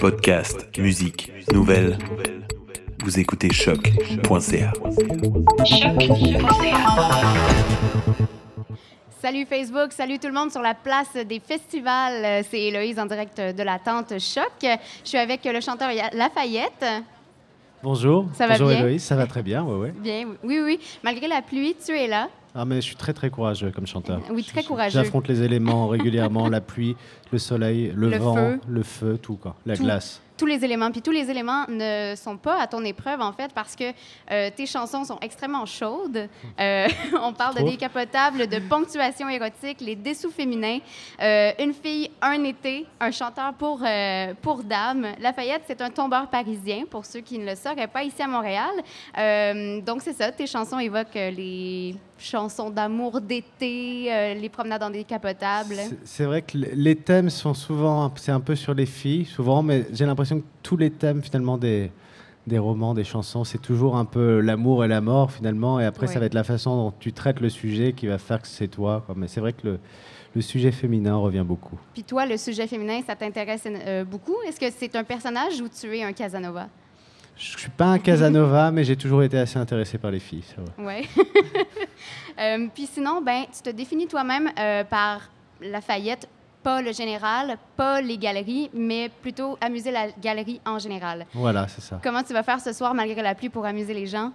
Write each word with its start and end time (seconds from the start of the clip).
Podcast, 0.00 0.76
musique, 0.76 1.32
nouvelles. 1.52 1.96
Vous 3.04 3.20
écoutez 3.20 3.52
choc.ca. 3.52 4.72
Salut 9.22 9.46
Facebook, 9.46 9.92
salut 9.92 10.18
tout 10.18 10.26
le 10.26 10.32
monde 10.32 10.50
sur 10.50 10.62
la 10.62 10.74
place 10.74 11.14
des 11.14 11.38
festivals. 11.38 12.44
C'est 12.50 12.60
Héloïse 12.60 12.98
en 12.98 13.06
direct 13.06 13.40
de 13.40 13.62
la 13.62 13.78
tente 13.78 14.18
Choc. 14.18 14.50
Je 14.62 14.78
suis 15.04 15.18
avec 15.18 15.44
le 15.44 15.60
chanteur 15.60 15.90
Lafayette. 16.12 16.84
Bonjour. 17.84 18.26
Ça 18.34 18.48
va 18.48 18.54
Bonjour 18.54 18.70
bien? 18.70 18.80
Héloïse, 18.80 19.04
ça 19.04 19.14
va 19.14 19.28
très 19.28 19.44
bien, 19.44 19.62
ouais, 19.62 19.76
ouais. 19.76 19.94
Bien, 19.96 20.26
oui, 20.42 20.58
oui, 20.58 20.60
oui. 20.64 20.80
Malgré 21.04 21.28
la 21.28 21.40
pluie, 21.40 21.76
tu 21.76 21.96
es 21.96 22.08
là. 22.08 22.28
Ah, 22.58 22.64
mais 22.64 22.76
je 22.76 22.80
suis 22.86 22.96
très 22.96 23.12
très 23.12 23.28
courageux 23.28 23.70
comme 23.70 23.86
chanteur. 23.86 24.20
Oui, 24.30 24.42
très 24.42 24.62
courageux. 24.64 24.98
J'affronte 24.98 25.28
les 25.28 25.42
éléments 25.42 25.88
régulièrement, 25.88 26.48
la 26.48 26.62
pluie, 26.62 26.96
le 27.30 27.38
soleil, 27.38 27.92
le, 27.94 28.08
Le 28.08 28.16
vent, 28.16 28.34
feu. 28.34 28.60
le 28.66 28.82
feu, 28.82 29.18
tout 29.20 29.36
quoi, 29.36 29.56
la 29.66 29.76
Tout. 29.76 29.82
glace. 29.84 30.22
Tous 30.36 30.46
les 30.46 30.64
éléments. 30.64 30.90
Puis 30.90 31.00
tous 31.02 31.10
les 31.12 31.30
éléments 31.30 31.64
ne 31.68 32.14
sont 32.16 32.36
pas 32.36 32.60
à 32.60 32.66
ton 32.66 32.84
épreuve, 32.84 33.20
en 33.20 33.32
fait, 33.32 33.52
parce 33.54 33.74
que 33.74 33.84
euh, 34.30 34.50
tes 34.54 34.66
chansons 34.66 35.04
sont 35.04 35.18
extrêmement 35.22 35.64
chaudes. 35.66 36.28
Euh, 36.60 36.88
on 37.22 37.32
parle 37.32 37.54
de 37.56 37.62
décapotable, 37.62 38.46
de 38.46 38.58
ponctuation 38.68 39.28
érotique, 39.28 39.80
les 39.80 39.96
dessous 39.96 40.30
féminins, 40.30 40.78
euh, 41.22 41.52
une 41.58 41.72
fille, 41.72 42.10
un 42.20 42.42
été, 42.44 42.86
un 43.00 43.10
chanteur 43.10 43.54
pour, 43.54 43.80
euh, 43.86 44.34
pour 44.42 44.62
dames. 44.62 45.06
Lafayette, 45.20 45.62
c'est 45.66 45.80
un 45.80 45.90
tombeur 45.90 46.28
parisien, 46.28 46.84
pour 46.90 47.06
ceux 47.06 47.20
qui 47.20 47.38
ne 47.38 47.46
le 47.46 47.54
sauraient 47.54 47.86
pas, 47.86 48.02
ici 48.04 48.20
à 48.22 48.26
Montréal. 48.28 48.70
Euh, 49.18 49.80
donc, 49.80 50.02
c'est 50.02 50.12
ça, 50.12 50.30
tes 50.32 50.46
chansons 50.46 50.78
évoquent 50.78 51.14
les 51.14 51.94
chansons 52.18 52.70
d'amour 52.70 53.20
d'été, 53.20 54.06
euh, 54.10 54.32
les 54.34 54.48
promenades 54.48 54.82
en 54.82 54.88
décapotable. 54.90 55.74
C'est- 56.04 56.24
vrai 56.24 56.40
que 56.40 56.56
les- 56.56 56.74
les 56.74 56.96
thèmes 56.96 57.28
sont 57.28 57.52
souvent, 57.52 58.10
c'est 58.16 58.32
un 58.32 58.40
peu 58.40 58.56
sur 58.56 58.72
les 58.72 58.86
filles, 58.86 59.26
souvent, 59.26 59.62
mais 59.62 59.84
j'ai 59.92 60.06
l'impression 60.06 60.25
que 60.34 60.44
tous 60.62 60.76
les 60.76 60.90
thèmes 60.90 61.22
finalement 61.22 61.56
des, 61.58 61.90
des 62.46 62.58
romans, 62.58 62.94
des 62.94 63.04
chansons, 63.04 63.44
c'est 63.44 63.58
toujours 63.62 63.96
un 63.96 64.04
peu 64.04 64.40
l'amour 64.40 64.84
et 64.84 64.88
la 64.88 65.00
mort 65.00 65.30
finalement, 65.32 65.80
et 65.80 65.84
après 65.84 66.06
Ouais. 66.06 66.12
ça 66.12 66.20
va 66.20 66.26
être 66.26 66.34
la 66.34 66.44
façon 66.44 66.76
dont 66.76 66.92
tu 66.98 67.12
traites 67.12 67.40
le 67.40 67.48
sujet 67.48 67.92
qui 67.92 68.06
va 68.06 68.18
faire 68.18 68.40
que 68.42 68.48
c'est 68.48 68.68
toi. 68.68 69.02
quoi. 69.06 69.14
Mais 69.18 69.28
c'est 69.28 69.40
vrai 69.40 69.52
que 69.52 69.66
le, 69.66 69.78
le 70.34 70.40
sujet 70.42 70.70
féminin 70.72 71.16
revient 71.16 71.44
beaucoup. 71.46 71.78
Puis 71.94 72.04
toi, 72.04 72.26
le 72.26 72.36
sujet 72.36 72.66
féminin, 72.66 73.00
ça 73.06 73.16
t'intéresse 73.16 73.64
euh, 73.66 74.04
beaucoup? 74.04 74.36
Est-ce 74.46 74.60
que 74.60 74.66
c'est 74.70 74.94
un 74.96 75.04
personnage 75.04 75.60
ou 75.60 75.68
tu 75.68 75.96
es 75.96 76.02
un 76.02 76.12
Casanova? 76.12 76.68
Je 77.38 77.58
suis 77.58 77.70
pas 77.70 77.86
un 77.86 77.98
Casanova, 77.98 78.70
mais 78.72 78.84
j'ai 78.84 78.96
toujours 78.96 79.22
été 79.22 79.36
assez 79.38 79.58
intéressé 79.58 79.98
par 79.98 80.10
les 80.10 80.20
filles. 80.20 80.44
Oui. 80.78 81.08
Euh, 82.38 82.66
puis 82.74 82.86
sinon, 82.86 83.22
ben, 83.22 83.44
tu 83.50 83.62
te 83.62 83.74
définis 83.74 84.06
toi-même 84.06 84.50
euh, 84.58 84.84
par 84.84 85.30
Lafayette, 85.62 86.28
pas 86.66 86.82
le 86.82 86.92
général, 86.92 87.58
pas 87.76 88.00
les 88.00 88.18
galeries, 88.18 88.70
mais 88.74 89.08
plutôt 89.22 89.56
amuser 89.60 89.92
la 89.92 90.08
galerie 90.20 90.60
en 90.66 90.80
général. 90.80 91.24
Voilà, 91.32 91.68
c'est 91.68 91.80
ça. 91.80 92.00
Comment 92.02 92.24
tu 92.24 92.32
vas 92.32 92.42
faire 92.42 92.58
ce 92.60 92.72
soir 92.72 92.92
malgré 92.92 93.22
la 93.22 93.36
pluie 93.36 93.48
pour 93.48 93.64
amuser 93.64 93.94
les 93.94 94.06
gens? 94.06 94.32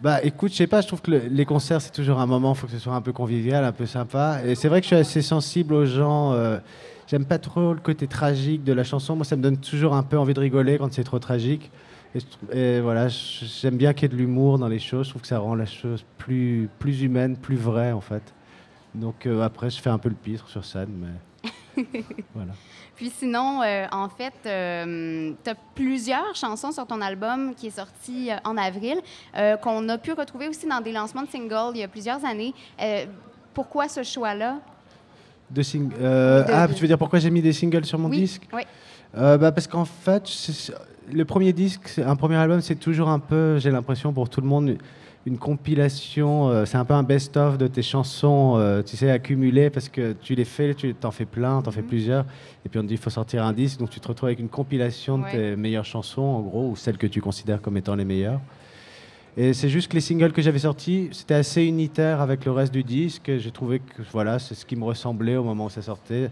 Bah 0.00 0.22
écoute, 0.22 0.52
je 0.52 0.56
sais 0.56 0.66
pas, 0.66 0.80
je 0.80 0.86
trouve 0.86 1.02
que 1.02 1.10
le- 1.10 1.26
les 1.28 1.44
concerts 1.44 1.82
c'est 1.82 1.92
toujours 1.92 2.20
un 2.20 2.26
moment, 2.26 2.54
il 2.54 2.56
faut 2.58 2.66
que 2.66 2.72
ce 2.72 2.78
soit 2.78 2.94
un 2.94 3.02
peu 3.02 3.12
convivial, 3.12 3.64
un 3.64 3.72
peu 3.72 3.84
sympa. 3.84 4.38
Et 4.46 4.54
c'est 4.54 4.68
vrai 4.68 4.80
que 4.80 4.84
je 4.84 4.94
suis 4.94 4.96
assez 4.96 5.20
sensible 5.20 5.74
aux 5.74 5.84
gens. 5.84 6.32
euh, 6.32 6.58
J'aime 7.06 7.26
pas 7.26 7.38
trop 7.38 7.74
le 7.74 7.80
côté 7.80 8.06
tragique 8.06 8.64
de 8.64 8.72
la 8.72 8.82
chanson. 8.82 9.14
Moi, 9.14 9.24
ça 9.26 9.36
me 9.36 9.42
donne 9.42 9.58
toujours 9.58 9.94
un 9.94 10.02
peu 10.02 10.18
envie 10.18 10.32
de 10.34 10.40
rigoler 10.40 10.78
quand 10.78 10.92
c'est 10.92 11.04
trop 11.04 11.18
tragique. 11.20 11.70
Et, 12.50 12.80
voilà, 12.80 13.06
j'aime 13.08 13.76
bien 13.76 13.92
qu'il 13.92 14.04
y 14.04 14.06
ait 14.06 14.16
de 14.16 14.20
l'humour 14.20 14.58
dans 14.58 14.68
les 14.68 14.78
choses. 14.80 15.04
Je 15.04 15.10
trouve 15.10 15.22
que 15.22 15.28
ça 15.28 15.38
rend 15.38 15.54
la 15.54 15.66
chose 15.66 16.02
plus, 16.18 16.68
plus 16.80 17.02
humaine, 17.02 17.36
plus 17.36 17.56
vraie 17.56 17.92
en 17.92 18.00
fait. 18.00 18.22
Donc 18.96 19.26
euh, 19.26 19.42
après, 19.42 19.70
je 19.70 19.80
fais 19.80 19.90
un 19.90 19.98
peu 19.98 20.08
le 20.08 20.14
pitre 20.14 20.48
sur 20.48 20.64
scène, 20.64 20.88
mais 21.76 21.82
voilà. 22.34 22.52
Puis 22.94 23.10
sinon, 23.10 23.60
euh, 23.62 23.86
en 23.92 24.08
fait, 24.08 24.32
tu 24.42 25.50
as 25.50 25.54
plusieurs 25.74 26.34
chansons 26.34 26.72
sur 26.72 26.86
ton 26.86 27.00
album 27.02 27.54
qui 27.54 27.66
est 27.66 27.76
sorti 27.76 28.30
euh, 28.30 28.36
en 28.44 28.56
avril, 28.56 28.96
euh, 29.36 29.56
qu'on 29.58 29.86
a 29.90 29.98
pu 29.98 30.12
retrouver 30.12 30.48
aussi 30.48 30.66
dans 30.66 30.80
des 30.80 30.92
lancements 30.92 31.22
de 31.22 31.28
singles 31.28 31.72
il 31.74 31.80
y 31.80 31.84
a 31.84 31.88
plusieurs 31.88 32.24
années. 32.24 32.54
Euh, 32.80 33.04
pourquoi 33.52 33.88
ce 33.88 34.02
choix-là? 34.02 34.58
De 35.50 35.62
sing- 35.62 35.92
euh, 36.00 36.42
De- 36.44 36.52
ah, 36.52 36.66
tu 36.68 36.80
veux 36.80 36.88
dire 36.88 36.98
pourquoi 36.98 37.18
j'ai 37.18 37.30
mis 37.30 37.42
des 37.42 37.52
singles 37.52 37.84
sur 37.84 37.98
mon 37.98 38.08
oui. 38.08 38.20
disque? 38.20 38.48
Oui. 38.52 38.62
Euh, 39.16 39.36
bah, 39.38 39.52
parce 39.52 39.66
qu'en 39.66 39.84
fait, 39.84 40.28
le 41.12 41.24
premier 41.26 41.52
disque, 41.52 42.00
un 42.04 42.16
premier 42.16 42.36
album, 42.36 42.60
c'est 42.62 42.74
toujours 42.76 43.08
un 43.10 43.18
peu, 43.18 43.58
j'ai 43.58 43.70
l'impression 43.70 44.12
pour 44.12 44.28
tout 44.30 44.40
le 44.40 44.46
monde, 44.48 44.76
une 45.26 45.38
compilation. 45.38 46.48
euh, 46.48 46.64
c'est 46.64 46.76
un 46.78 46.84
peu 46.84 46.94
un 46.94 47.02
best-of 47.02 47.58
de 47.58 47.66
tes 47.66 47.82
chansons, 47.82 48.54
euh, 48.56 48.82
tu 48.82 48.96
sais, 48.96 49.10
accumulées 49.10 49.70
parce 49.70 49.88
que 49.88 50.12
tu 50.12 50.34
les 50.34 50.44
fais, 50.44 50.74
tu 50.74 50.94
t'en 50.94 51.10
fais 51.10 51.26
plein, 51.26 51.60
t'en 51.62 51.70
fais 51.72 51.82
Mhm. 51.82 51.88
plusieurs, 51.88 52.24
et 52.64 52.68
puis 52.68 52.78
on 52.78 52.82
te 52.82 52.88
dit 52.88 52.94
il 52.94 53.00
faut 53.00 53.10
sortir 53.10 53.44
un 53.44 53.52
disque, 53.52 53.78
donc 53.78 53.90
tu 53.90 54.00
te 54.00 54.06
retrouves 54.08 54.28
avec 54.28 54.38
une 54.38 54.48
compilation 54.48 55.18
de 55.18 55.24
Ouais. 55.24 55.30
tes 55.32 55.56
meilleures 55.56 55.84
chansons, 55.84 56.22
en 56.22 56.40
gros, 56.42 56.70
ou 56.70 56.76
celles 56.76 56.96
que 56.96 57.06
tu 57.08 57.20
considères 57.20 57.60
comme 57.60 57.76
étant 57.76 57.94
les 57.96 58.04
meilleures. 58.04 58.40
Et 59.36 59.52
c'est 59.52 59.68
juste 59.68 59.88
que 59.88 59.94
les 59.94 60.00
singles 60.00 60.32
que 60.32 60.40
j'avais 60.40 60.60
sortis, 60.60 61.10
c'était 61.12 61.34
assez 61.34 61.62
unitaire 61.64 62.20
avec 62.22 62.44
le 62.46 62.52
reste 62.52 62.72
du 62.72 62.82
disque. 62.84 63.36
J'ai 63.36 63.50
trouvé 63.50 63.80
que 63.80 64.00
voilà, 64.12 64.38
c'est 64.38 64.54
ce 64.54 64.64
qui 64.64 64.76
me 64.76 64.84
ressemblait 64.84 65.36
au 65.36 65.44
moment 65.44 65.66
où 65.66 65.70
ça 65.70 65.82
sortait. 65.82 66.30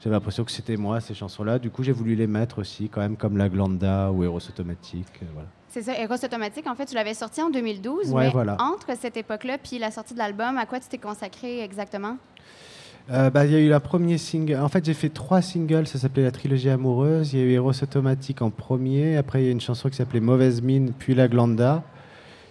J'avais 0.00 0.14
l'impression 0.14 0.44
que 0.44 0.52
c'était 0.52 0.76
moi, 0.76 1.00
ces 1.00 1.14
chansons-là. 1.14 1.58
Du 1.58 1.70
coup, 1.70 1.82
j'ai 1.82 1.90
voulu 1.90 2.14
les 2.14 2.28
mettre 2.28 2.60
aussi, 2.60 2.88
quand 2.88 3.00
même, 3.00 3.16
comme 3.16 3.36
La 3.36 3.48
Glanda 3.48 4.12
ou 4.12 4.22
Eros 4.22 4.36
Automatique. 4.48 5.06
euh, 5.22 5.26
voilà. 5.32 5.48
C'est 5.68 5.82
ça, 5.82 5.98
Eros 5.98 6.14
Automatique, 6.14 6.66
en 6.66 6.74
fait, 6.74 6.86
tu 6.86 6.94
l'avais 6.94 7.14
sorti 7.14 7.42
en 7.42 7.50
2012, 7.50 8.10
Ouais, 8.12 8.24
mais 8.26 8.30
voilà. 8.30 8.56
entre 8.60 8.96
cette 8.98 9.16
époque-là 9.16 9.58
puis 9.62 9.78
la 9.78 9.90
sortie 9.90 10.14
de 10.14 10.18
l'album, 10.18 10.56
à 10.58 10.64
quoi 10.66 10.80
tu 10.80 10.88
t'es 10.88 10.98
consacré 10.98 11.62
exactement? 11.62 12.16
Euh, 13.10 13.30
bah, 13.30 13.44
Il 13.46 13.52
y 13.52 13.54
a 13.56 13.60
eu 13.60 13.68
la 13.68 13.78
première 13.80 14.18
single. 14.18 14.56
En 14.60 14.68
fait, 14.68 14.84
j'ai 14.84 14.94
fait 14.94 15.10
trois 15.10 15.40
singles. 15.42 15.86
Ça 15.86 15.98
s'appelait 15.98 16.24
La 16.24 16.32
Trilogie 16.32 16.70
Amoureuse. 16.70 17.32
Il 17.34 17.38
y 17.38 17.42
a 17.42 17.44
eu 17.44 17.52
Eros 17.52 17.70
Automatique 17.82 18.42
en 18.42 18.50
premier. 18.50 19.16
Après, 19.16 19.42
il 19.42 19.46
y 19.46 19.48
a 19.48 19.52
une 19.52 19.60
chanson 19.60 19.88
qui 19.88 19.96
s'appelait 19.96 20.18
Mauvaise 20.20 20.60
Mine, 20.60 20.92
puis 20.98 21.14
La 21.14 21.28
Glanda. 21.28 21.84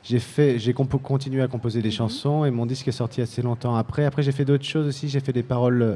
J'ai 0.04 0.20
fait, 0.20 0.59
j'ai 0.59 0.72
continué 0.74 1.42
à 1.42 1.48
composer 1.48 1.81
des 1.81 1.90
chansons 1.92 2.46
et 2.46 2.52
mon 2.52 2.66
disque 2.68 2.88
est 2.88 2.92
sorti 2.94 3.22
assez 3.22 3.42
longtemps 3.42 3.75
après. 3.75 4.06
Après, 4.06 4.22
j'ai 4.24 4.31
fait 4.31 4.46
d'autres 4.46 4.64
choses 4.64 4.88
aussi. 4.88 5.09
J'ai 5.09 5.20
fait 5.20 5.34
des 5.34 5.42
paroles 5.44 5.81
euh, 5.81 5.96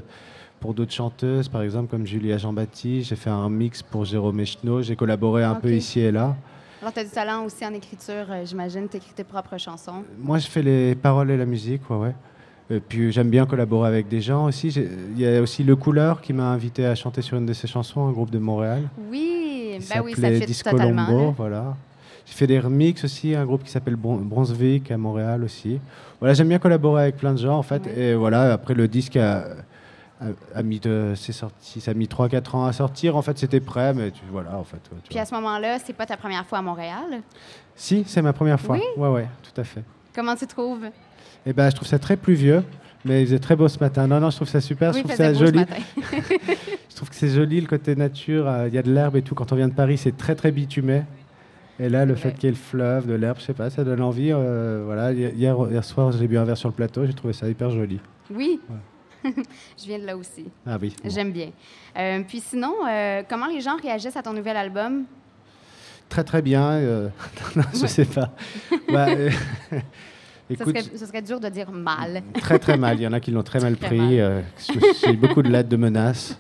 pour 0.60 0.74
d'autres 0.74 0.92
chanteuses, 0.94 1.48
par 1.48 1.62
exemple 1.62 1.90
comme 1.92 2.06
Julia 2.08 2.38
Jean-Baptiste. 2.38 3.10
J'ai 3.10 3.16
fait 3.16 3.30
un 3.30 3.50
mix 3.50 3.82
pour 3.84 4.04
Jérôme 4.06 4.40
Echno. 4.40 4.82
J'ai 4.82 4.96
collaboré 4.96 5.44
un 5.44 5.56
peu 5.56 5.72
ici 5.72 6.00
et 6.00 6.12
là. 6.12 6.36
Alors, 6.82 6.94
tu 6.94 7.00
as 7.00 7.04
du 7.04 7.10
talent 7.10 7.46
aussi 7.46 7.66
en 7.66 7.74
écriture, 7.74 8.26
euh, 8.30 8.46
j'imagine, 8.46 8.88
tu 8.88 8.98
écris 8.98 9.12
tes 9.14 9.26
propres 9.26 9.58
chansons. 9.58 10.04
Moi, 10.18 10.40
je 10.40 10.48
fais 10.48 10.62
les 10.62 10.96
paroles 10.96 11.30
et 11.32 11.38
la 11.38 11.46
musique, 11.46 11.90
ouais, 11.90 11.98
ouais. 11.98 12.16
Et 12.72 12.80
puis 12.80 13.12
j'aime 13.12 13.30
bien 13.30 13.48
collaborer 13.48 13.88
avec 13.88 14.08
des 14.08 14.22
gens 14.22 14.46
aussi. 14.46 14.68
Il 14.68 15.20
y 15.20 15.28
a 15.28 15.42
aussi 15.42 15.64
Le 15.64 15.76
Couleur 15.76 16.22
qui 16.22 16.34
m'a 16.34 16.52
invité 16.52 16.86
à 16.86 16.94
chanter 16.94 17.24
sur 17.24 17.36
une 17.36 17.48
de 17.48 17.54
ses 17.54 17.68
chansons, 17.68 18.08
un 18.08 18.12
groupe 18.12 18.30
de 18.30 18.38
Montréal. 18.38 18.84
Oui, 19.10 19.80
ben 19.90 20.02
oui, 20.04 20.14
ça 20.14 20.32
fit 20.32 20.46
Disco 20.46 20.70
totalement. 20.70 21.08
Lombo, 21.08 21.26
là. 21.26 21.34
voilà. 21.36 21.78
J'ai 22.28 22.34
fait 22.36 22.46
des 22.46 22.60
remixes 22.60 23.04
aussi, 23.04 23.34
un 23.34 23.44
groupe 23.44 23.64
qui 23.64 23.72
s'appelle 23.72 23.96
Brunswick 23.96 24.92
à 24.92 24.98
Montréal 24.98 25.44
aussi. 25.44 25.80
Voilà, 26.20 26.36
j'aime 26.36 26.50
bien 26.50 26.60
collaborer 26.60 27.04
avec 27.04 27.18
plein 27.18 27.34
de 27.34 27.40
gens 27.40 27.58
en 27.58 27.64
fait. 27.64 27.82
Et 27.98 28.14
voilà, 28.14 28.54
après 28.54 28.76
le 28.76 28.88
disque 28.88 29.18
a, 29.18 29.46
a, 30.22 30.60
a 30.60 30.64
mis 30.64 30.80
de, 30.80 31.14
c'est 31.16 31.32
sorti, 31.32 31.80
ça 31.82 31.92
a 31.92 31.94
mis 31.94 32.06
3-4 32.08 32.56
ans 32.56 32.66
à 32.66 32.74
sortir. 32.74 33.16
En 33.16 33.22
fait, 33.22 33.38
c'était 33.38 33.60
prêt, 33.60 33.94
mais 33.94 34.12
tu, 34.12 34.22
voilà, 34.32 34.58
en 34.58 34.64
fait. 34.64 34.78
ouais, 34.78 34.98
tu 35.04 35.10
Puis 35.10 35.14
vois. 35.14 35.22
à 35.22 35.26
ce 35.26 35.34
moment-là, 35.36 35.80
c'est 35.80 35.94
pas 35.94 36.06
ta 36.06 36.18
première 36.18 36.46
fois 36.46 36.58
à 36.58 36.62
Montréal? 36.62 37.22
Si, 37.76 38.04
c'est 38.08 38.22
ma 38.22 38.34
première 38.34 38.60
fois. 38.60 38.76
Oui? 38.76 38.84
Ouais, 38.98 39.10
ouais, 39.10 39.28
tout 39.44 39.60
à 39.62 39.64
fait. 39.64 39.84
Comment 40.14 40.36
tu 40.36 40.46
trouves? 40.48 40.86
Et 41.46 41.54
ben, 41.54 41.70
je 41.70 41.76
trouve 41.76 41.88
ça 41.88 42.00
très 42.00 42.18
pluvieux. 42.18 42.64
Mais 43.06 43.22
il 43.22 43.28
faisait 43.28 43.40
très 43.40 43.56
beau 43.56 43.70
ce 43.70 43.80
matin. 43.80 44.08
Non, 44.08 44.20
non, 44.20 44.30
je 44.30 44.36
trouve 44.36 44.50
ça 44.50 44.60
super. 44.60 44.92
oui, 44.94 44.98
je 45.00 45.04
trouve 45.04 45.16
ça 45.16 45.30
beau 45.32 45.40
ce 45.40 45.46
joli. 45.46 45.60
matin. 45.60 45.76
Je 46.90 46.96
trouve 46.96 47.10
que 47.12 47.16
c'est 47.16 47.30
joli 47.30 47.62
le 47.62 47.68
côté 47.68 47.96
nature. 47.96 48.46
euh, 48.46 48.68
Il 48.68 48.74
y 48.74 48.78
a 48.78 48.82
de 48.82 48.92
l'herbe 48.92 49.16
et 49.16 49.22
tout. 49.22 49.34
Quand 49.36 49.54
on 49.54 49.56
vient 49.56 49.70
de 49.70 49.74
Paris, 49.74 49.98
c'est 49.98 50.18
très 50.18 50.36
très 50.36 50.52
bitumé. 50.52 51.04
Et 51.80 51.88
là, 51.88 52.04
le 52.04 52.12
Ouais. 52.14 52.20
fait 52.20 52.34
qu'il 52.34 52.44
y 52.44 52.48
ait 52.48 52.52
le 52.52 52.58
fleuve, 52.58 53.08
de 53.08 53.14
l'herbe, 53.14 53.38
je 53.40 53.44
sais 53.46 53.54
pas, 53.54 53.70
ça 53.70 53.86
donne 53.86 54.02
envie. 54.02 54.32
euh, 54.34 54.82
voilà. 54.86 55.14
Hier, 55.14 55.56
hier 55.72 55.86
soir, 55.86 56.12
j'ai 56.12 56.28
bu 56.28 56.38
un 56.38 56.44
verre 56.44 56.58
sur 56.58 56.68
le 56.68 56.74
plateau. 56.76 57.06
J'ai 57.06 57.14
trouvé 57.14 57.32
ça 57.32 57.48
hyper 57.48 57.70
joli. 57.70 58.02
Oui. 58.36 58.60
Je 59.78 59.86
viens 59.86 60.00
de 60.00 60.06
là 60.06 60.16
aussi. 60.18 60.46
Ah 60.66 60.78
oui. 60.82 60.94
bon. 61.04 61.10
J'aime 61.10 61.32
bien. 61.32 61.52
Euh, 61.98 62.22
puis 62.28 62.40
sinon, 62.40 62.74
euh, 62.88 63.24
comment 63.28 63.48
les 63.48 63.62
gens 63.62 63.78
réagissent 63.82 64.18
à 64.18 64.22
ton 64.24 64.34
nouvel 64.34 64.56
album? 64.58 65.06
Très 66.08 66.24
très 66.24 66.42
bien. 66.42 66.64
euh, 66.72 67.10
non, 67.56 67.64
je 67.74 67.86
sais 67.88 68.06
pas. 68.06 68.32
Bah, 68.92 69.08
euh, 69.10 69.30
Ce 70.50 70.54
écoute, 70.56 70.76
serait, 70.80 70.98
ce 70.98 71.06
serait 71.06 71.22
dur 71.22 71.40
de 71.40 71.48
dire 71.48 71.72
mal. 71.72 72.24
très 72.42 72.58
très 72.58 72.76
mal. 72.76 72.98
Il 72.98 73.04
y 73.04 73.08
en 73.08 73.14
a 73.14 73.20
qui 73.20 73.30
l'ont 73.30 73.44
très 73.44 73.60
mal 73.60 73.78
Très 73.78 73.86
pris. 73.90 74.20
euh, 74.20 74.42
J'ai 75.04 75.12
eu 75.14 75.16
beaucoup 75.18 75.44
de 75.44 75.48
lettres 75.50 75.70
de 75.70 75.78
menaces. 75.78 76.36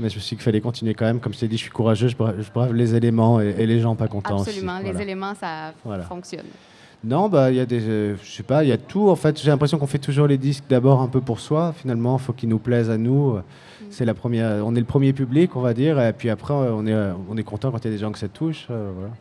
Mais 0.00 0.08
je 0.08 0.14
me 0.14 0.20
suis 0.20 0.30
dit 0.30 0.36
qu'il 0.36 0.38
fallait 0.44 0.62
continuer 0.62 0.94
quand 0.94 1.04
même. 1.04 1.20
Comme 1.20 1.34
je 1.34 1.40
t'ai 1.40 1.48
dit, 1.48 1.58
je 1.58 1.62
suis 1.64 1.70
courageux. 1.70 2.08
Je 2.08 2.16
brave, 2.16 2.36
je 2.40 2.50
brave 2.50 2.72
les 2.72 2.94
éléments 2.94 3.42
et, 3.42 3.54
et 3.58 3.66
les 3.66 3.80
gens 3.80 3.94
pas 3.96 4.08
contents 4.08 4.36
aussi. 4.40 4.48
Absolument. 4.48 4.78
Les 4.78 4.84
Voilà. 4.84 5.02
éléments, 5.02 5.34
ça 5.34 5.74
Voilà. 5.84 6.04
fonctionne. 6.04 6.46
Non, 7.04 7.28
bah 7.28 7.50
il 7.50 7.56
y 7.56 7.60
a 7.60 7.66
des, 7.66 7.82
euh, 7.86 8.16
je 8.22 8.30
sais 8.30 8.42
pas, 8.42 8.64
il 8.64 8.68
y 8.68 8.72
a 8.72 8.78
tout. 8.78 9.10
En 9.10 9.16
fait, 9.16 9.38
j'ai 9.40 9.50
l'impression 9.50 9.78
qu'on 9.78 9.86
fait 9.86 9.98
toujours 9.98 10.26
les 10.26 10.38
disques 10.38 10.64
d'abord 10.68 11.02
un 11.02 11.08
peu 11.08 11.20
pour 11.20 11.38
soi. 11.38 11.74
Finalement, 11.76 12.16
il 12.16 12.22
faut 12.22 12.32
qu'ils 12.32 12.48
nous 12.48 12.58
plaisent 12.58 12.88
à 12.90 12.96
nous. 12.96 13.36
C'est 13.90 14.04
la 14.06 14.14
première, 14.14 14.64
on 14.66 14.74
est 14.74 14.80
le 14.80 14.86
premier 14.86 15.12
public, 15.12 15.54
on 15.56 15.60
va 15.60 15.74
dire. 15.74 16.00
Et 16.00 16.12
puis 16.14 16.30
après, 16.30 16.54
on 16.54 16.86
est, 16.86 16.92
euh, 16.92 17.12
on 17.28 17.36
est 17.36 17.42
content 17.44 17.70
quand 17.70 17.78
il 17.78 17.84
y 17.84 17.88
a 17.88 17.90
des 17.90 17.98
gens 17.98 18.10
que 18.10 18.18
ça 18.18 18.28
touche. 18.28 18.66
euh, 18.70 18.90
voilà. 18.96 19.12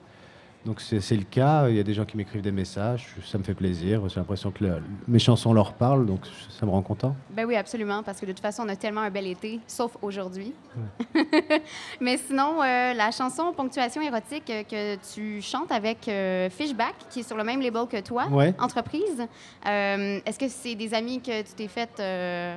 Donc 0.66 0.80
c'est 0.80 1.18
le 1.18 1.24
cas. 1.24 1.68
Il 1.68 1.76
y 1.76 1.80
a 1.80 1.84
des 1.84 1.94
gens 1.94 2.06
qui 2.06 2.16
m'écrivent 2.16 2.42
des 2.42 2.52
messages. 2.52 3.08
Ça 3.26 3.38
me 3.38 3.44
fait 3.44 3.54
plaisir. 3.54 4.08
J'ai 4.08 4.20
l'impression 4.20 4.50
que 4.50 4.64
le- 4.64 4.82
mes 5.10 5.20
chansons 5.20 5.52
leur 5.54 5.74
parlent, 5.74 6.06
donc 6.06 6.22
ça 6.50 6.66
me 6.66 6.72
rend 6.72 6.82
content. 6.82 7.16
Ben 7.32 7.46
oui, 7.46 7.56
absolument, 7.58 8.02
parce 8.02 8.20
que 8.22 8.26
de 8.26 8.32
toute 8.32 8.40
façon, 8.40 8.64
on 8.66 8.70
a 8.70 8.76
tellement 8.78 9.02
un 9.02 9.10
bel 9.10 9.28
été, 9.28 9.60
sauf 9.68 9.98
aujourd'hui. 10.02 10.54
Mais 12.02 12.18
sinon, 12.18 12.62
euh, 12.62 12.94
la 12.94 13.12
chanson 13.12 13.52
Ponctuation 13.56 14.02
érotique 14.02 14.50
euh, 14.50 14.64
que 14.64 14.96
tu 15.14 15.42
chantes 15.42 15.72
avec 15.72 16.08
euh, 16.08 16.50
Fishback, 16.50 16.96
qui 17.10 17.20
est 17.20 17.24
sur 17.28 17.36
le 17.38 17.44
même 17.44 17.60
label 17.62 17.86
que 17.90 18.00
toi, 18.02 18.28
Ouais. 18.32 18.54
entreprise, 18.60 19.22
euh, 19.68 20.20
est-ce 20.26 20.40
que 20.40 20.48
c'est 20.48 20.76
des 20.76 20.94
amis 20.94 21.20
que 21.22 21.42
tu 21.42 21.54
t'es 21.58 21.68
fait... 21.68 21.90
euh, 22.00 22.56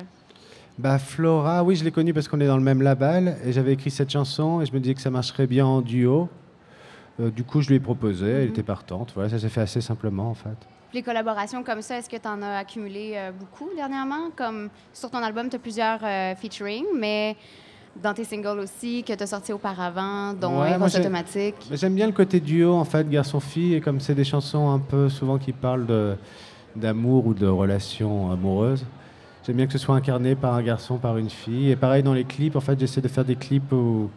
Bah 0.77 0.97
Flora, 0.97 1.61
oui, 1.63 1.75
je 1.75 1.83
l'ai 1.83 1.91
connue 1.91 2.13
parce 2.13 2.27
qu'on 2.29 2.39
est 2.39 2.47
dans 2.47 2.57
le 2.57 2.63
même 2.63 2.81
label 2.81 3.35
et 3.45 3.51
j'avais 3.51 3.73
écrit 3.73 3.91
cette 3.91 4.09
chanson 4.11 4.61
et 4.61 4.65
je 4.65 4.71
me 4.71 4.79
disais 4.79 4.93
que 4.93 5.01
ça 5.01 5.09
marcherait 5.09 5.47
bien 5.47 5.65
en 5.65 5.81
duo. 5.81 6.29
Euh, 7.19 7.31
du 7.31 7.43
coup, 7.43 7.61
je 7.61 7.69
lui 7.69 7.75
ai 7.75 7.79
proposé, 7.79 8.27
elle 8.29 8.43
Mhm. 8.45 8.49
était 8.49 8.63
partante. 8.63 9.11
Voilà, 9.15 9.29
ça 9.29 9.39
s'est 9.39 9.49
fait 9.49 9.61
assez 9.61 9.81
simplement 9.81 10.29
en 10.29 10.33
fait. 10.35 10.57
les 10.93 11.03
collaborations 11.03 11.63
comme 11.63 11.81
ça, 11.81 11.97
est-ce 11.99 12.09
que 12.09 12.15
tu 12.15 12.27
en 12.27 12.41
as 12.41 12.57
accumulé 12.59 13.13
euh, 13.15 13.31
beaucoup 13.31 13.69
dernièrement? 13.75 14.29
Comme 14.35 14.69
sur 14.93 15.11
ton 15.11 15.17
album, 15.19 15.49
tu 15.49 15.55
as 15.57 15.59
plusieurs 15.59 15.99
euh, 16.03 16.33
featuring, 16.35 16.85
mais 16.95 17.35
dans 18.01 18.13
tes 18.13 18.23
singles 18.23 18.59
aussi 18.59 19.03
que 19.03 19.13
tu 19.13 19.21
as 19.21 19.27
sortis 19.27 19.51
auparavant, 19.53 20.33
dont 20.33 20.61
Ouais, 20.61 20.77
moi, 20.77 20.87
Automatique. 20.87 21.55
J'aime 21.71 21.93
bien 21.93 22.07
le 22.07 22.13
côté 22.13 22.39
duo 22.39 22.73
en 22.73 22.85
fait, 22.85 23.07
garçon-fille, 23.09 23.73
et 23.75 23.81
comme 23.81 23.99
c'est 23.99 24.15
des 24.15 24.23
chansons 24.23 24.69
un 24.71 24.79
peu 24.79 25.09
souvent 25.09 25.37
qui 25.37 25.51
parlent 25.51 26.17
d'amour 26.75 27.27
ou 27.27 27.33
de 27.33 27.47
relations 27.47 28.31
amoureuses, 28.31 28.85
j'aime 29.45 29.57
bien 29.57 29.65
que 29.67 29.73
ce 29.73 29.79
soit 29.79 29.95
incarné 29.95 30.35
par 30.35 30.53
un 30.53 30.61
garçon, 30.63 30.97
par 30.97 31.17
une 31.17 31.29
fille. 31.29 31.69
Et 31.71 31.75
pareil 31.75 32.01
dans 32.01 32.13
les 32.13 32.23
clips, 32.23 32.55
en 32.55 32.61
fait, 32.61 32.79
j'essaie 32.79 33.01
de 33.01 33.07
faire 33.07 33.25
des 33.25 33.35
clips 33.35 33.71
où, 33.73 34.09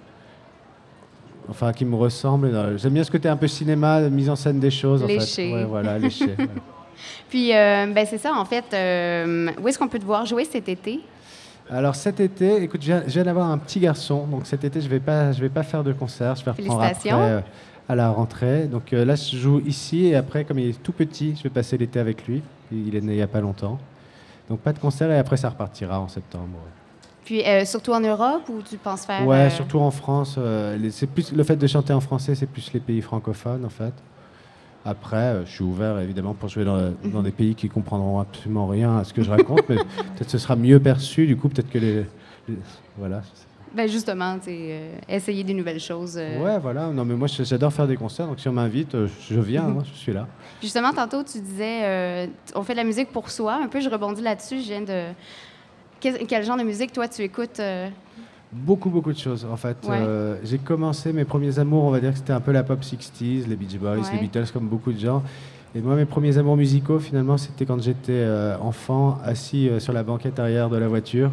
enfin, 1.51 1.73
qui 1.73 1.85
me 1.85 1.97
ressemblent. 1.97 2.47
Euh, 2.47 2.79
J'aime 2.79 2.95
bien 2.95 3.05
ce 3.05 3.11
côté 3.11 3.29
un 3.29 3.37
peu 3.37 3.49
cinéma, 3.49 4.01
mise 4.09 4.31
en 4.31 4.37
scène 4.37 4.61
des 4.61 4.71
choses. 4.71 5.03
en 5.03 5.07
fait. 5.07 5.19
Léché. 5.19 5.53
Ouais, 5.53 5.65
voilà, 5.65 5.99
léché. 5.99 6.37
Puis, 7.29 7.55
euh, 7.55 7.87
ben 7.95 8.07
c'est 8.07 8.19
ça, 8.19 8.33
en 8.35 8.45
fait. 8.45 8.65
euh, 8.73 9.51
où 9.63 9.69
est-ce 9.69 9.79
qu'on 9.79 9.89
peut 9.89 9.99
te 9.99 10.05
voir 10.05 10.27
jouer 10.27 10.45
cet 10.45 10.69
été? 10.69 11.01
Alors 11.73 11.95
cet 11.95 12.19
été, 12.19 12.65
écoute, 12.65 12.83
je 12.83 12.93
viens, 13.07 13.23
d'avoir 13.23 13.49
un 13.49 13.57
petit 13.57 13.79
garçon, 13.79 14.27
donc 14.27 14.45
cet 14.47 14.65
été 14.65 14.81
je 14.81 14.89
vais 14.89 14.99
pas, 14.99 15.31
je 15.31 15.41
vais 15.41 15.49
pas 15.49 15.63
faire 15.63 15.85
de 15.85 15.93
concert, 15.93 16.35
je 16.35 16.45
vais 16.45 16.51
reprendre 16.51 16.83
après 16.83 17.13
euh, 17.13 17.41
à 17.89 17.95
la 17.95 18.11
rentrée. 18.11 18.65
Donc 18.65 18.93
euh, 18.93 19.05
là 19.05 19.15
je 19.15 19.37
joue 19.37 19.61
ici 19.65 20.07
et 20.07 20.17
après 20.17 20.45
comme 20.45 20.59
il 20.59 20.71
est 20.71 20.83
tout 20.83 20.91
petit, 20.91 21.37
je 21.37 21.45
vais 21.45 21.49
passer 21.49 21.79
l'été 21.79 22.01
avec 22.01 22.27
lui. 22.27 22.43
Il 22.73 22.97
est 22.97 23.01
né 23.01 23.13
il 23.13 23.19
y 23.19 23.23
a 23.23 23.29
pas 23.29 23.41
longtemps, 23.41 23.79
donc 24.49 24.59
pas 24.59 24.73
de 24.73 24.81
concert 24.81 25.13
et 25.13 25.19
après 25.19 25.37
ça 25.37 25.49
repartira 25.49 26.01
en 26.01 26.09
septembre. 26.09 26.59
Puis, 27.31 27.47
euh, 27.47 27.65
surtout 27.65 27.93
en 27.93 28.01
Europe, 28.01 28.49
ou 28.49 28.61
tu 28.61 28.77
penses 28.77 29.07
faire... 29.07 29.25
Ouais, 29.25 29.37
euh, 29.37 29.51
surtout 29.51 29.79
en 29.79 29.93
France. 29.93 30.35
euh, 30.37 30.77
c'est 30.91 31.07
plus 31.07 31.31
le 31.33 31.45
fait 31.45 31.55
de 31.55 31.65
chanter 31.69 31.93
en 31.93 32.01
français, 32.01 32.35
c'est 32.35 32.49
plus 32.49 32.73
les 32.73 32.81
pays 32.81 33.01
francophones 33.01 33.65
en 33.65 33.69
fait. 33.69 33.93
Après, 34.85 35.37
je 35.47 35.51
suis 35.53 35.63
ouvert 35.63 36.01
évidemment 36.01 36.35
pour 36.35 36.49
jouer 36.49 36.65
dans, 36.65 36.77
Mhm. 37.05 37.13
dans 37.13 37.23
des 37.23 37.31
pays 37.31 37.55
qui 37.55 37.69
comprendront 37.69 38.19
absolument 38.19 38.67
rien 38.67 38.97
à 38.99 39.05
ce 39.05 39.13
que 39.15 39.23
je 39.23 39.31
raconte, 39.31 39.63
mais 39.69 39.77
peut-être 40.17 40.29
ce 40.29 40.39
sera 40.39 40.57
mieux 40.57 40.81
perçu. 40.81 41.29
Du 41.29 41.37
coup, 41.37 41.49
peut-être 41.49 41.71
que 41.71 41.79
les, 41.79 41.95
les- 42.49 42.59
voilà. 42.99 43.23
Ben 43.77 43.89
justement, 43.89 44.37
essayer 45.09 45.45
des 45.45 45.55
nouvelles 45.55 45.79
choses. 45.79 46.17
Ouais, 46.17 46.59
voilà. 46.59 46.89
Non, 46.89 47.05
mais 47.05 47.15
moi, 47.15 47.29
j'adore 47.29 47.73
faire 47.73 47.87
des 47.87 47.95
concerts. 47.97 48.27
Donc, 48.27 48.41
si 48.41 48.49
on 48.49 48.53
m'invite, 48.53 48.97
je 49.31 49.39
viens. 49.39 49.67
hein, 49.69 49.85
je 49.85 49.97
suis 49.97 50.13
là. 50.13 50.27
Puis 50.59 50.67
Justement, 50.67 50.93
tantôt, 50.93 51.23
tu 51.23 51.39
disais, 51.39 52.29
on 52.57 52.65
fait 52.65 52.73
de 52.73 52.79
la 52.79 52.85
musique 52.85 53.13
pour 53.13 53.31
soi. 53.31 53.61
Un 53.63 53.69
peu, 53.69 53.79
je 53.79 53.89
rebondis 53.89 54.21
là-dessus. 54.23 54.59
Je 54.63 54.67
viens 54.67 54.81
de... 54.83 55.13
Quel, 56.01 56.27
quel 56.27 56.45
genre 56.45 56.57
de 56.57 56.63
musique, 56.63 56.93
toi, 56.93 57.07
tu 57.09 57.23
écoutes? 57.23 57.61
euh? 57.61 57.89
Beaucoup, 58.53 58.91
beaucoup 58.91 59.13
de 59.13 59.19
choses. 59.19 59.47
En 59.51 59.57
fait, 59.57 59.77
Ouais. 59.89 59.99
Euh, 60.01 60.37
j'ai 60.43 60.59
commencé 60.59 61.13
mes 61.13 61.25
premiers 61.25 61.59
amours. 61.59 61.85
On 61.85 61.91
va 61.91 62.01
dire 62.01 62.13
que 62.13 62.19
c'était 62.19 62.33
un 62.33 62.41
peu 62.41 62.53
la 62.53 62.63
pop 62.65 62.81
60s, 62.83 63.47
les 63.47 63.55
Beach 63.57 63.77
Boys, 63.79 63.99
Ouais. 63.99 64.03
les 64.15 64.19
Beatles, 64.19 64.51
comme 64.53 64.67
beaucoup 64.67 64.93
de 64.93 64.99
gens. 64.99 65.23
Et 65.75 65.81
moi, 65.81 65.95
mes 65.95 66.05
premiers 66.07 66.37
amours 66.37 66.57
musicaux, 66.57 66.99
finalement, 66.99 67.37
c'était 67.37 67.65
quand 67.65 67.81
j'étais 67.81 68.11
euh, 68.13 68.57
enfant, 68.59 69.19
assis 69.25 69.69
euh, 69.69 69.79
sur 69.79 69.93
la 69.93 70.03
banquette 70.03 70.41
arrière 70.41 70.69
de 70.69 70.77
la 70.77 70.89
voiture. 70.89 71.31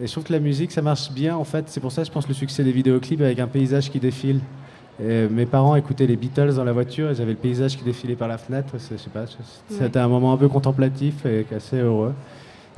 Et 0.00 0.06
je 0.06 0.12
trouve 0.12 0.22
que 0.24 0.32
la 0.32 0.38
musique, 0.38 0.70
ça 0.70 0.80
marche 0.80 1.10
bien. 1.10 1.36
En 1.36 1.42
fait, 1.42 1.64
c'est 1.68 1.80
pour 1.80 1.90
ça, 1.90 2.04
je 2.04 2.10
pense, 2.12 2.28
le 2.28 2.34
succès 2.34 2.62
des 2.62 2.70
vidéoclips 2.70 3.20
avec 3.20 3.40
un 3.40 3.48
paysage 3.48 3.90
qui 3.90 3.98
défile. 3.98 4.40
Et 5.02 5.26
mes 5.28 5.46
parents 5.46 5.74
écoutaient 5.74 6.06
les 6.06 6.16
Beatles 6.16 6.54
dans 6.54 6.64
la 6.64 6.72
voiture 6.72 7.10
et 7.10 7.14
j'avais 7.16 7.32
le 7.32 7.36
paysage 7.36 7.76
qui 7.76 7.84
défilait 7.84 8.14
par 8.16 8.28
la 8.28 8.38
fenêtre. 8.38 8.74
Je 8.74 8.96
sais 8.96 9.10
pas, 9.10 9.24
c'était 9.68 9.98
un 9.98 10.08
moment 10.08 10.32
un 10.32 10.36
peu 10.36 10.48
contemplatif 10.48 11.24
et 11.26 11.44
assez 11.54 11.78
heureux. 11.78 12.12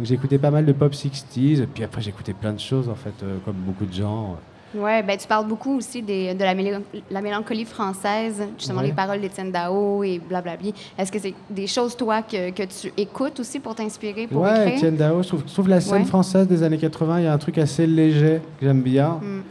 Donc 0.01 0.07
j'écoutais 0.07 0.39
pas 0.39 0.51
mal 0.51 0.65
de 0.65 0.73
pop 0.73 0.95
60s 0.95 1.61
et 1.63 1.67
puis 1.67 1.85
après 1.85 2.01
j'écoutais 2.01 2.33
plein 2.33 2.55
de 2.55 2.59
choses 2.59 2.89
en 2.89 2.95
fait, 2.95 3.13
euh, 3.23 3.37
comme 3.45 3.57
beaucoup 3.57 3.85
de 3.85 3.93
gens. 3.93 4.39
Ouais, 4.75 5.03
ben 5.03 5.19
tu 5.19 5.27
parles 5.29 5.47
beaucoup 5.47 5.77
aussi 5.77 6.01
des- 6.01 6.33
de 6.33 6.43
la, 6.43 6.55
mélan- 6.55 6.81
la 7.11 7.21
mélancolie 7.21 7.67
française, 7.67 8.43
justement 8.57 8.81
Ouais. 8.81 8.87
les 8.87 8.93
paroles 8.95 9.21
d'Étienne 9.21 9.53
Dao 9.53 10.03
et 10.03 10.19
blablabla. 10.27 10.71
Est-ce 10.97 11.13
que 11.13 11.19
c'est 11.19 11.35
des 11.51 11.67
choses, 11.67 11.95
toi, 11.99 12.23
que, 12.23 12.49
que 12.51 12.63
tu 12.63 12.91
écoutes 12.97 13.41
aussi 13.41 13.61
pour 13.61 13.75
t'inspirer, 13.75 14.27
pour 14.27 14.41
ouais, 14.41 14.53
écrire? 14.63 14.75
Étienne 14.77 14.97
Dao, 14.97 15.23
je 15.23 15.29
trouve, 15.29 15.43
je 15.47 15.53
trouve 15.53 15.69
la 15.69 15.83
scène 15.83 15.99
Ouais. 16.01 16.05
française 16.09 16.47
des 16.49 16.63
années 16.63 16.79
80, 16.79 17.19
il 17.19 17.25
y 17.25 17.27
a 17.27 17.35
un 17.35 17.39
truc 17.39 17.59
assez 17.59 17.87
léger 17.87 18.41
que 18.59 18.65
j'aime 18.65 18.81
bien 18.81 19.21
Mm. 19.21 19.43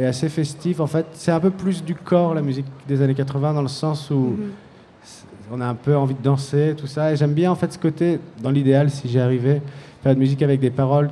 et 0.00 0.06
assez 0.06 0.30
festif. 0.30 0.80
En 0.80 0.86
fait, 0.86 1.04
c'est 1.12 1.32
un 1.32 1.40
peu 1.40 1.50
plus 1.50 1.84
du 1.84 1.94
corps 1.94 2.32
la 2.32 2.40
musique 2.40 2.64
des 2.88 3.02
années 3.02 3.14
80 3.14 3.52
dans 3.52 3.60
le 3.62 3.68
sens 3.68 4.08
où 4.10 4.14
Mhm. 4.14 4.36
c'est- 4.38 4.69
on 5.50 5.60
a 5.60 5.66
un 5.66 5.74
peu 5.74 5.96
envie 5.96 6.14
de 6.14 6.22
danser, 6.22 6.74
tout 6.76 6.86
ça. 6.86 7.12
Et 7.12 7.16
j'aime 7.16 7.32
bien 7.34 7.50
en 7.50 7.54
fait 7.56 7.72
ce 7.72 7.78
côté, 7.78 8.20
dans 8.42 8.50
l'idéal, 8.50 8.90
si 8.90 9.08
j'y 9.08 9.18
arrivais, 9.18 9.60
faire 10.02 10.14
de 10.14 10.18
musique 10.20 10.42
avec 10.42 10.60
des 10.60 10.70
paroles 10.70 11.10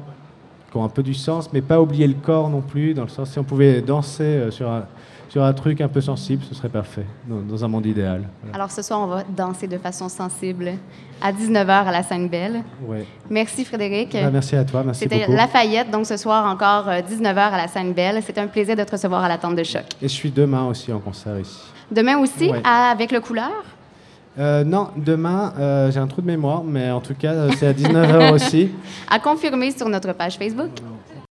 qui 0.70 0.76
ont 0.76 0.84
un 0.84 0.88
peu 0.88 1.02
du 1.02 1.14
sens, 1.14 1.50
mais 1.52 1.62
pas 1.62 1.80
oublier 1.80 2.06
le 2.06 2.14
corps 2.14 2.48
non 2.50 2.60
plus, 2.60 2.94
dans 2.94 3.02
le 3.02 3.08
sens 3.08 3.30
si 3.30 3.38
on 3.38 3.44
pouvait 3.44 3.80
danser 3.80 4.22
euh, 4.22 4.50
sur 4.50 4.70
un, 4.70 4.84
sur 5.30 5.42
un 5.42 5.52
truc 5.54 5.80
un 5.80 5.88
peu 5.88 6.00
sensible, 6.02 6.42
ce 6.48 6.54
serait 6.54 6.68
parfait, 6.68 7.06
dans, 7.26 7.40
dans 7.40 7.64
un 7.64 7.68
monde 7.68 7.86
idéal. 7.86 8.28
Voilà. 8.42 8.54
Alors 8.54 8.70
ce 8.70 8.82
soir, 8.82 9.00
on 9.00 9.06
va 9.06 9.22
danser 9.34 9.66
de 9.66 9.78
façon 9.78 10.08
sensible 10.10 10.72
à 11.22 11.32
19h 11.32 11.68
à 11.70 11.90
la 11.90 12.02
scène 12.02 12.28
Belle. 12.28 12.62
Ouais. 12.86 13.06
Merci 13.30 13.64
Frédéric. 13.64 14.14
Ah, 14.14 14.30
merci 14.30 14.56
à 14.56 14.64
toi, 14.64 14.82
merci 14.84 15.00
C'était. 15.04 15.26
Lafayette, 15.26 15.90
donc 15.90 16.04
ce 16.06 16.16
soir 16.18 16.46
encore 16.50 16.86
19h 16.86 17.36
à 17.38 17.56
la 17.56 17.68
scène 17.68 17.92
Belle. 17.94 18.22
C'était 18.22 18.40
un 18.42 18.46
plaisir 18.46 18.76
de 18.76 18.84
te 18.84 18.92
recevoir 18.92 19.24
à 19.24 19.28
la 19.28 19.38
tente 19.38 19.56
de 19.56 19.64
choc. 19.64 19.84
Et 20.02 20.08
je 20.08 20.12
suis 20.14 20.30
demain 20.30 20.66
aussi 20.66 20.92
en 20.92 20.98
concert 21.00 21.38
ici. 21.40 21.60
Demain 21.90 22.18
aussi, 22.18 22.50
Ouais. 22.50 22.60
à- 22.62 22.90
avec 22.90 23.10
le 23.10 23.20
couleur? 23.20 23.50
Euh, 24.38 24.62
non, 24.62 24.88
demain, 24.96 25.52
euh, 25.58 25.90
j'ai 25.90 25.98
un 25.98 26.06
trou 26.06 26.20
de 26.20 26.26
mémoire, 26.26 26.62
mais 26.62 26.90
en 26.90 27.00
tout 27.00 27.14
cas, 27.14 27.50
c'est 27.56 27.66
à 27.66 27.72
19h 27.72 28.32
aussi. 28.32 28.70
À 29.10 29.18
confirmer 29.18 29.70
sur 29.72 29.88
notre 29.88 30.12
page 30.12 30.36
Facebook. 30.36 30.70